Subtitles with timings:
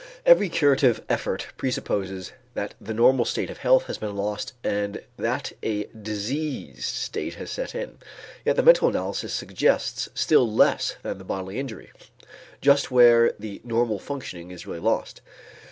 [0.25, 5.51] Every curative effort presupposes that the normal state of health has been lost and that
[5.61, 7.99] a diseased state has set in.
[8.43, 11.91] Yet the mental analysis suggests still less than the bodily inquiry,
[12.61, 15.21] just where the normal functioning is really lost.